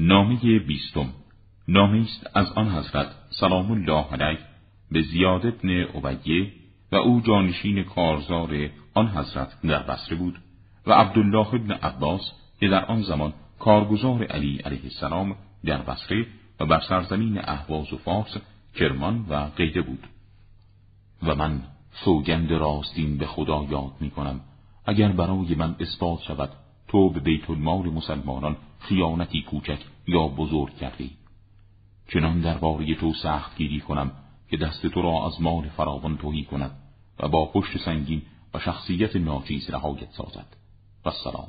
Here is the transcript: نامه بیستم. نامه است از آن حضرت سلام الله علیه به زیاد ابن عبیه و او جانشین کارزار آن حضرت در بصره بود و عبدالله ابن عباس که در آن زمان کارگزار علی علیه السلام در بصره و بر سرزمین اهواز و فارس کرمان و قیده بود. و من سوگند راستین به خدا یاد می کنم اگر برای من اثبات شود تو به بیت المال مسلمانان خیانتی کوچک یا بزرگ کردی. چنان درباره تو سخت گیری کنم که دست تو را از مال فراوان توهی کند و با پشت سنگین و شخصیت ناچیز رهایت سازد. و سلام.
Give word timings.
نامه 0.00 0.58
بیستم. 0.58 1.08
نامه 1.68 2.00
است 2.00 2.30
از 2.34 2.52
آن 2.52 2.68
حضرت 2.68 3.06
سلام 3.30 3.70
الله 3.70 4.04
علیه 4.12 4.38
به 4.90 5.02
زیاد 5.02 5.46
ابن 5.46 5.68
عبیه 5.70 6.52
و 6.92 6.96
او 6.96 7.20
جانشین 7.20 7.82
کارزار 7.82 8.70
آن 8.94 9.08
حضرت 9.08 9.60
در 9.62 9.82
بصره 9.82 10.16
بود 10.16 10.38
و 10.86 10.92
عبدالله 10.92 11.54
ابن 11.54 11.70
عباس 11.72 12.32
که 12.60 12.68
در 12.68 12.84
آن 12.84 13.02
زمان 13.02 13.32
کارگزار 13.58 14.24
علی 14.24 14.58
علیه 14.58 14.84
السلام 14.84 15.36
در 15.64 15.82
بصره 15.82 16.26
و 16.60 16.66
بر 16.66 16.80
سرزمین 16.88 17.40
اهواز 17.44 17.92
و 17.92 17.96
فارس 17.96 18.36
کرمان 18.74 19.26
و 19.28 19.34
قیده 19.56 19.82
بود. 19.82 20.06
و 21.22 21.34
من 21.34 21.62
سوگند 22.04 22.50
راستین 22.50 23.18
به 23.18 23.26
خدا 23.26 23.66
یاد 23.70 23.92
می 24.00 24.10
کنم 24.10 24.40
اگر 24.86 25.08
برای 25.12 25.54
من 25.54 25.76
اثبات 25.80 26.22
شود 26.22 26.50
تو 26.88 27.10
به 27.10 27.20
بیت 27.20 27.50
المال 27.50 27.90
مسلمانان 27.90 28.56
خیانتی 28.78 29.42
کوچک 29.42 29.78
یا 30.06 30.28
بزرگ 30.28 30.76
کردی. 30.76 31.10
چنان 32.12 32.40
درباره 32.40 32.94
تو 32.94 33.14
سخت 33.14 33.56
گیری 33.56 33.80
کنم 33.80 34.10
که 34.50 34.56
دست 34.56 34.86
تو 34.86 35.02
را 35.02 35.26
از 35.26 35.42
مال 35.42 35.68
فراوان 35.68 36.16
توهی 36.16 36.44
کند 36.44 36.70
و 37.20 37.28
با 37.28 37.46
پشت 37.46 37.78
سنگین 37.78 38.22
و 38.54 38.58
شخصیت 38.58 39.16
ناچیز 39.16 39.70
رهایت 39.70 40.10
سازد. 40.10 40.56
و 41.04 41.10
سلام. 41.10 41.48